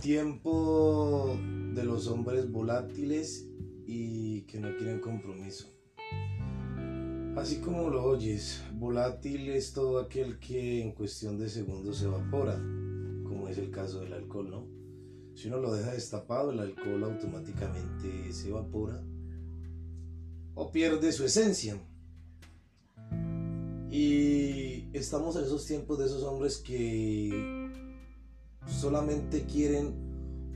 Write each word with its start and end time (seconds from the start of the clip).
Tiempo 0.00 1.36
de 1.74 1.82
los 1.82 2.06
hombres 2.06 2.48
volátiles 2.48 3.48
y 3.86 4.42
que 4.42 4.60
no 4.60 4.68
quieren 4.76 5.00
compromiso. 5.00 5.66
Así 7.36 7.56
como 7.56 7.90
lo 7.90 8.04
oyes, 8.04 8.62
volátil 8.74 9.48
es 9.48 9.72
todo 9.72 9.98
aquel 9.98 10.38
que 10.38 10.80
en 10.80 10.92
cuestión 10.92 11.38
de 11.38 11.48
segundos 11.48 11.98
se 11.98 12.04
evapora, 12.04 12.54
como 13.24 13.48
es 13.48 13.58
el 13.58 13.72
caso 13.72 13.98
del 14.00 14.12
alcohol, 14.12 14.50
¿no? 14.50 14.68
Si 15.34 15.48
uno 15.48 15.58
lo 15.58 15.74
deja 15.74 15.90
destapado, 15.90 16.52
el 16.52 16.60
alcohol 16.60 17.02
automáticamente 17.02 18.32
se 18.32 18.50
evapora 18.50 19.02
o 20.54 20.70
pierde 20.70 21.10
su 21.10 21.24
esencia. 21.24 21.76
Y 23.90 24.88
estamos 24.92 25.34
en 25.34 25.44
esos 25.44 25.66
tiempos 25.66 25.98
de 25.98 26.06
esos 26.06 26.22
hombres 26.22 26.58
que 26.58 27.63
solamente 28.84 29.46
quieren 29.46 29.94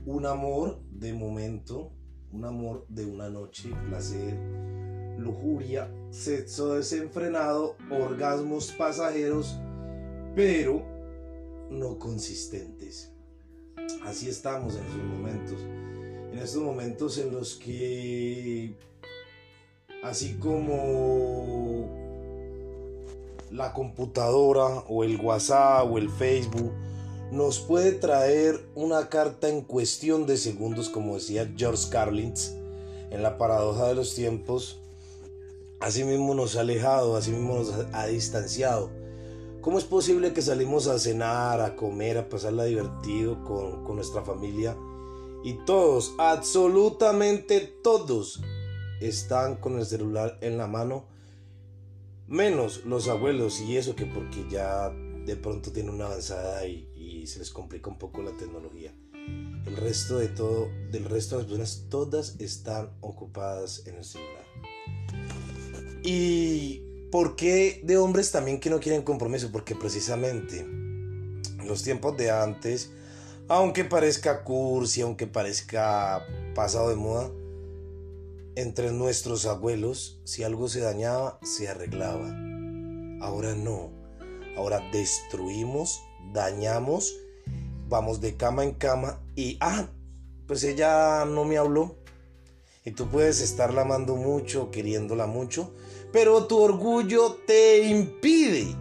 un 0.05 0.27
amor 0.27 0.79
de 0.91 1.13
momento, 1.13 1.89
un 2.31 2.45
amor 2.45 2.85
de 2.87 3.03
una 3.03 3.27
noche, 3.27 3.71
placer, 3.87 4.37
lujuria, 5.17 5.91
sexo 6.11 6.75
desenfrenado, 6.75 7.75
orgasmos 7.89 8.71
pasajeros, 8.73 9.57
pero 10.35 10.83
no 11.71 11.97
consistentes. 11.97 13.11
Así 14.05 14.29
estamos 14.29 14.75
en 14.75 14.83
esos 14.83 15.03
momentos. 15.05 15.59
En 16.31 16.37
estos 16.37 16.61
momentos 16.61 17.17
en 17.17 17.31
los 17.31 17.55
que, 17.55 18.75
así 20.03 20.35
como 20.35 21.89
la 23.49 23.73
computadora 23.73 24.83
o 24.87 25.03
el 25.03 25.19
WhatsApp 25.19 25.91
o 25.91 25.97
el 25.97 26.11
Facebook, 26.11 26.71
nos 27.31 27.59
puede 27.59 27.91
traer 27.91 28.65
una 28.75 29.09
carta 29.09 29.49
en 29.49 29.61
cuestión 29.61 30.25
de 30.25 30.37
segundos, 30.37 30.89
como 30.89 31.15
decía 31.15 31.51
George 31.55 31.89
Carlins 31.89 32.55
en 33.11 33.23
la 33.23 33.37
paradoja 33.37 33.87
de 33.87 33.95
los 33.95 34.15
tiempos, 34.15 34.79
así 35.79 36.03
mismo 36.03 36.33
nos 36.33 36.55
ha 36.55 36.61
alejado, 36.61 37.15
así 37.15 37.31
mismo 37.31 37.55
nos 37.55 37.73
ha 37.93 38.07
distanciado. 38.07 38.89
¿Cómo 39.61 39.77
es 39.77 39.83
posible 39.83 40.33
que 40.33 40.41
salimos 40.41 40.87
a 40.87 40.97
cenar, 40.97 41.61
a 41.61 41.75
comer, 41.75 42.17
a 42.17 42.29
pasarla 42.29 42.63
divertido 42.63 43.43
con, 43.43 43.83
con 43.83 43.95
nuestra 43.95 44.23
familia 44.23 44.75
y 45.43 45.53
todos, 45.65 46.13
absolutamente 46.17 47.59
todos, 47.83 48.41
están 49.01 49.57
con 49.57 49.77
el 49.77 49.85
celular 49.85 50.37
en 50.41 50.57
la 50.57 50.67
mano? 50.67 51.05
Menos 52.27 52.85
los 52.85 53.07
abuelos 53.07 53.59
y 53.59 53.77
eso 53.77 53.95
que 53.95 54.05
porque 54.05 54.45
ya 54.49 54.91
de 55.29 55.35
pronto 55.35 55.71
tienen 55.71 55.93
una 55.93 56.07
avanzada 56.07 56.65
y, 56.65 56.87
se 57.27 57.39
les 57.39 57.51
complica 57.51 57.89
un 57.89 57.97
poco 57.97 58.21
la 58.21 58.35
tecnología. 58.37 58.93
El 59.65 59.75
resto 59.75 60.17
de 60.17 60.27
todo, 60.29 60.69
del 60.91 61.05
resto 61.05 61.35
de 61.35 61.43
las 61.43 61.47
personas, 61.49 61.85
todas 61.89 62.35
están 62.39 62.91
ocupadas 63.01 63.83
en 63.85 63.95
el 63.95 64.03
celular. 64.03 64.45
¿Y 66.03 66.81
por 67.11 67.35
qué 67.35 67.81
de 67.83 67.97
hombres 67.97 68.31
también 68.31 68.59
que 68.59 68.69
no 68.69 68.79
quieren 68.79 69.01
compromiso? 69.01 69.51
Porque 69.51 69.75
precisamente 69.75 70.61
en 70.61 71.67
los 71.67 71.83
tiempos 71.83 72.15
de 72.17 72.31
antes, 72.31 72.91
aunque 73.47 73.83
parezca 73.83 74.43
cursi, 74.43 75.01
aunque 75.01 75.27
parezca 75.27 76.25
pasado 76.55 76.89
de 76.89 76.95
moda, 76.95 77.29
entre 78.55 78.91
nuestros 78.91 79.45
abuelos, 79.45 80.19
si 80.23 80.43
algo 80.43 80.67
se 80.67 80.81
dañaba, 80.81 81.39
se 81.43 81.67
arreglaba. 81.67 82.27
Ahora 83.21 83.55
no. 83.55 83.91
Ahora 84.57 84.81
destruimos, 84.91 86.01
dañamos, 86.33 87.15
vamos 87.87 88.21
de 88.21 88.35
cama 88.35 88.63
en 88.63 88.73
cama 88.73 89.19
y, 89.35 89.57
ah, 89.61 89.87
pues 90.47 90.63
ella 90.63 91.25
no 91.25 91.43
me 91.45 91.57
habló. 91.57 91.95
Y 92.85 92.91
tú 92.91 93.07
puedes 93.07 93.41
estarla 93.41 93.81
amando 93.81 94.15
mucho, 94.15 94.71
queriéndola 94.71 95.27
mucho, 95.27 95.71
pero 96.11 96.45
tu 96.45 96.57
orgullo 96.59 97.37
te 97.45 97.87
impide 97.87 98.75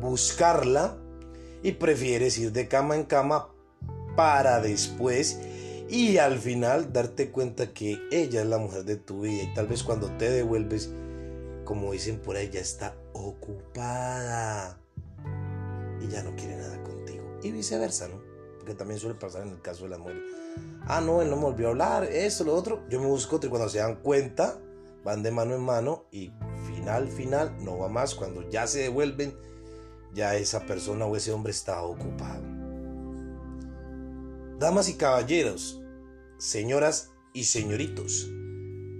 buscarla 0.00 0.96
y 1.62 1.72
prefieres 1.72 2.38
ir 2.38 2.52
de 2.52 2.68
cama 2.68 2.94
en 2.94 3.04
cama 3.04 3.48
para 4.16 4.60
después 4.60 5.40
y 5.88 6.18
al 6.18 6.38
final 6.38 6.92
darte 6.92 7.30
cuenta 7.30 7.72
que 7.72 7.98
ella 8.10 8.42
es 8.42 8.46
la 8.46 8.58
mujer 8.58 8.84
de 8.84 8.96
tu 8.96 9.22
vida 9.22 9.42
y 9.42 9.54
tal 9.54 9.66
vez 9.66 9.82
cuando 9.82 10.08
te 10.18 10.30
devuelves, 10.30 10.90
como 11.64 11.92
dicen 11.92 12.18
por 12.20 12.36
ya 12.36 12.60
está 12.60 12.94
ocupada 13.12 14.78
y 16.00 16.08
ya 16.08 16.22
no 16.22 16.34
quiere 16.36 16.56
nada 16.56 16.82
contigo. 16.82 17.38
Y 17.42 17.52
viceversa, 17.52 18.08
¿no? 18.08 18.20
Porque 18.58 18.74
también 18.74 19.00
suele 19.00 19.14
pasar 19.14 19.42
en 19.42 19.50
el 19.50 19.60
caso 19.60 19.84
de 19.84 19.90
la 19.90 19.98
mujer. 19.98 20.22
Ah, 20.86 21.00
no, 21.00 21.22
él 21.22 21.30
no 21.30 21.36
me 21.36 21.42
volvió 21.42 21.68
a 21.68 21.70
hablar, 21.70 22.04
esto, 22.04 22.44
lo 22.44 22.54
otro. 22.54 22.84
Yo 22.88 23.00
me 23.00 23.06
busco 23.06 23.36
otro 23.36 23.48
y 23.48 23.50
cuando 23.50 23.68
se 23.68 23.78
dan 23.78 23.96
cuenta, 24.02 24.60
van 25.04 25.22
de 25.22 25.30
mano 25.30 25.54
en 25.54 25.62
mano 25.62 26.06
y 26.10 26.32
final, 26.66 27.08
final, 27.08 27.56
no 27.64 27.78
va 27.78 27.88
más. 27.88 28.14
Cuando 28.14 28.48
ya 28.48 28.66
se 28.66 28.80
devuelven, 28.80 29.36
ya 30.14 30.36
esa 30.36 30.66
persona 30.66 31.06
o 31.06 31.16
ese 31.16 31.32
hombre 31.32 31.52
está 31.52 31.82
ocupado. 31.82 32.42
Damas 34.58 34.88
y 34.88 34.94
caballeros, 34.94 35.80
señoras 36.38 37.12
y 37.32 37.44
señoritos, 37.44 38.28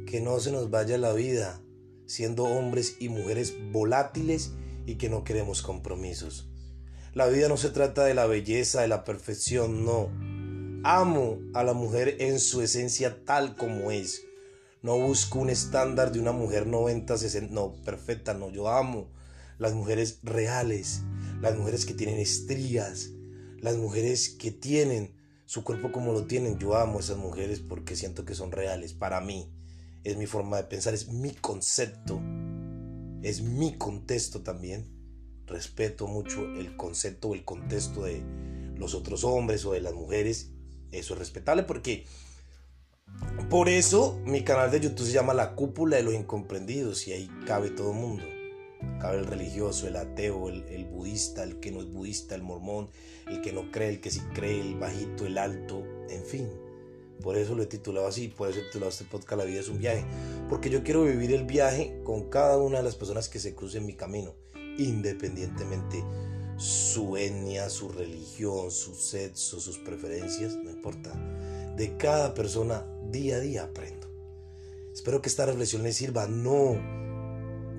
que 0.06 0.20
no 0.22 0.38
se 0.38 0.52
nos 0.52 0.70
vaya 0.70 0.98
la 0.98 1.12
vida 1.12 1.60
siendo 2.08 2.44
hombres 2.44 2.96
y 3.00 3.10
mujeres 3.10 3.54
volátiles 3.70 4.52
y 4.86 4.96
que 4.96 5.10
no 5.10 5.24
queremos 5.24 5.62
compromisos. 5.62 6.48
La 7.14 7.26
vida 7.26 7.48
no 7.48 7.56
se 7.56 7.70
trata 7.70 8.04
de 8.04 8.14
la 8.14 8.26
belleza, 8.26 8.82
de 8.82 8.88
la 8.88 9.04
perfección, 9.04 9.84
no. 9.84 10.10
Amo 10.84 11.38
a 11.54 11.64
la 11.64 11.72
mujer 11.72 12.16
en 12.20 12.38
su 12.38 12.62
esencia 12.62 13.24
tal 13.24 13.56
como 13.56 13.90
es. 13.90 14.22
No 14.82 14.98
busco 14.98 15.40
un 15.40 15.50
estándar 15.50 16.12
de 16.12 16.20
una 16.20 16.32
mujer 16.32 16.66
90, 16.66 17.18
60, 17.18 17.52
no, 17.52 17.72
perfecta, 17.84 18.34
no. 18.34 18.50
Yo 18.50 18.68
amo 18.68 19.10
las 19.58 19.74
mujeres 19.74 20.20
reales, 20.22 21.02
las 21.40 21.56
mujeres 21.56 21.84
que 21.84 21.94
tienen 21.94 22.18
estrías, 22.18 23.10
las 23.60 23.76
mujeres 23.76 24.28
que 24.28 24.52
tienen 24.52 25.14
su 25.46 25.64
cuerpo 25.64 25.90
como 25.90 26.12
lo 26.12 26.26
tienen. 26.26 26.58
Yo 26.58 26.76
amo 26.76 27.00
esas 27.00 27.16
mujeres 27.16 27.60
porque 27.60 27.96
siento 27.96 28.24
que 28.24 28.34
son 28.34 28.52
reales 28.52 28.92
para 28.94 29.20
mí 29.20 29.50
es 30.04 30.16
mi 30.16 30.26
forma 30.26 30.56
de 30.56 30.64
pensar, 30.64 30.94
es 30.94 31.08
mi 31.08 31.32
concepto, 31.32 32.20
es 33.22 33.42
mi 33.42 33.76
contexto 33.76 34.42
también. 34.42 34.97
Respeto 35.48 36.06
mucho 36.06 36.44
el 36.54 36.76
concepto 36.76 37.28
o 37.28 37.34
el 37.34 37.44
contexto 37.44 38.04
de 38.04 38.22
los 38.76 38.94
otros 38.94 39.24
hombres 39.24 39.64
o 39.64 39.72
de 39.72 39.80
las 39.80 39.94
mujeres. 39.94 40.50
Eso 40.92 41.14
es 41.14 41.18
respetable 41.18 41.62
porque 41.62 42.04
por 43.50 43.68
eso 43.68 44.20
mi 44.24 44.42
canal 44.42 44.70
de 44.70 44.80
YouTube 44.80 45.06
se 45.06 45.12
llama 45.12 45.34
La 45.34 45.54
Cúpula 45.54 45.96
de 45.96 46.02
los 46.02 46.14
Incomprendidos 46.14 47.08
y 47.08 47.12
ahí 47.12 47.30
cabe 47.46 47.70
todo 47.70 47.92
el 47.92 47.98
mundo. 47.98 48.24
Cabe 49.00 49.18
el 49.18 49.26
religioso, 49.26 49.88
el 49.88 49.96
ateo, 49.96 50.48
el, 50.48 50.64
el, 50.68 50.84
budista, 50.84 51.42
el 51.42 51.58
que 51.58 51.72
no 51.72 51.80
es 51.80 51.86
budista, 51.86 52.34
el 52.34 52.42
mormón, 52.42 52.90
el 53.26 53.40
que 53.40 53.52
no 53.52 53.70
cree, 53.72 53.88
el 53.88 54.00
que 54.00 54.10
sí 54.10 54.20
cree, 54.34 54.60
el 54.60 54.76
bajito, 54.76 55.26
el 55.26 55.38
alto, 55.38 55.82
en 56.10 56.22
fin. 56.24 56.48
Por 57.22 57.36
eso 57.36 57.54
lo 57.54 57.64
he 57.64 57.66
titulado 57.66 58.06
así, 58.06 58.28
por 58.28 58.48
eso 58.48 58.60
he 58.60 58.64
titulado 58.64 58.90
este 58.90 59.04
podcast 59.04 59.38
La 59.38 59.44
vida 59.44 59.60
es 59.60 59.68
un 59.68 59.78
viaje. 59.78 60.04
Porque 60.48 60.70
yo 60.70 60.84
quiero 60.84 61.04
vivir 61.04 61.32
el 61.32 61.44
viaje 61.44 62.00
con 62.04 62.30
cada 62.30 62.58
una 62.58 62.78
de 62.78 62.84
las 62.84 62.94
personas 62.94 63.28
que 63.28 63.40
se 63.40 63.54
crucen 63.54 63.86
mi 63.86 63.94
camino, 63.94 64.34
independientemente 64.78 66.02
su 66.56 67.16
etnia, 67.16 67.70
su 67.70 67.88
religión, 67.88 68.70
su 68.70 68.94
sexo, 68.94 69.60
sus 69.60 69.78
preferencias, 69.78 70.56
no 70.56 70.70
importa. 70.70 71.12
De 71.76 71.96
cada 71.96 72.34
persona 72.34 72.84
día 73.10 73.36
a 73.36 73.40
día 73.40 73.64
aprendo. 73.64 74.08
Espero 74.92 75.22
que 75.22 75.28
esta 75.28 75.46
reflexión 75.46 75.84
les 75.84 75.96
sirva. 75.96 76.26
No, 76.26 76.76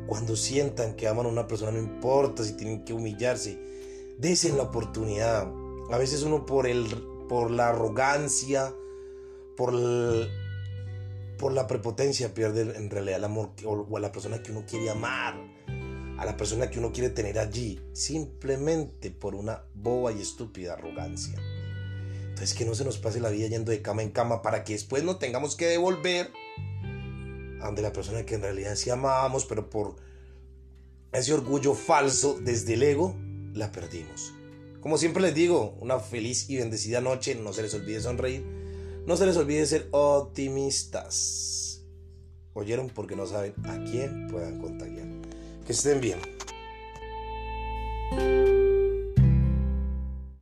cuando 0.08 0.36
sientan 0.36 0.96
que 0.96 1.08
aman 1.08 1.26
a 1.26 1.30
una 1.30 1.48
persona, 1.48 1.72
no 1.72 1.80
importa 1.80 2.44
si 2.44 2.54
tienen 2.54 2.86
que 2.86 2.94
humillarse, 2.94 3.60
desen 4.18 4.56
la 4.56 4.64
oportunidad. 4.64 5.52
A 5.92 5.98
veces 5.98 6.24
uno 6.24 6.46
por, 6.46 6.66
el, 6.66 6.88
por 7.28 7.52
la 7.52 7.70
arrogancia, 7.70 8.74
por, 9.58 9.74
por 11.38 11.52
la 11.52 11.68
prepotencia 11.68 12.34
pierde 12.34 12.62
en 12.78 12.90
realidad 12.90 13.18
el 13.18 13.26
amor 13.26 13.52
o, 13.66 13.98
a 13.98 14.00
la 14.00 14.12
persona 14.12 14.42
que 14.42 14.52
uno 14.52 14.64
quiere 14.66 14.90
amar, 14.90 15.36
a 16.20 16.26
la 16.26 16.38
persona 16.38 16.70
que 16.70 16.80
uno 16.80 16.92
quiere 16.92 17.10
tener 17.10 17.40
allí, 17.40 17.82
simplemente 17.94 19.10
por 19.10 19.36
una 19.36 19.64
boba 19.74 20.12
y 20.12 20.22
estúpida 20.22 20.74
arrogancia. 20.74 21.40
Entonces 22.30 22.54
que 22.54 22.66
no 22.66 22.76
se 22.76 22.86
nos 22.86 22.98
pase 22.98 23.20
la 23.20 23.30
vida 23.30 23.48
yendo 23.48 23.72
de 23.72 23.82
cama 23.82 24.04
en 24.04 24.12
cama 24.12 24.42
para 24.42 24.64
que 24.64 24.74
después 24.74 25.04
no 25.04 25.18
tengamos 25.18 25.56
que 25.56 25.66
devolver 25.66 26.32
a 27.62 27.66
donde 27.66 27.82
la 27.82 27.94
persona 27.94 28.26
que 28.26 28.36
en 28.36 28.42
realidad 28.42 28.76
sí 28.76 28.90
amábamos, 28.90 29.46
pero 29.46 29.70
por 29.70 29.96
ese 31.12 31.34
orgullo 31.34 31.74
falso 31.74 32.38
desde 32.42 32.76
el 32.76 32.84
ego, 32.84 33.16
la 33.54 33.72
perdimos. 33.72 34.34
Como 34.82 34.98
siempre 34.98 35.24
les 35.24 35.34
digo, 35.34 35.78
una 35.80 36.00
feliz 36.00 36.50
y 36.50 36.58
bendecida 36.58 37.02
noche, 37.02 37.36
no 37.36 37.52
se 37.54 37.64
les 37.64 37.74
olvide 37.74 38.00
sonreír 38.02 38.60
no 39.10 39.18
se 39.18 39.26
les 39.26 39.38
olvide 39.38 39.66
ser 39.66 39.88
optimistas. 39.90 41.84
¿Oyeron? 42.54 42.90
Porque 42.90 43.16
no 43.16 43.26
saben 43.26 43.56
a 43.66 43.84
quién 43.84 44.28
puedan 44.28 44.60
contagiar. 44.60 45.19
Estén 45.70 46.02
bien. 46.02 46.20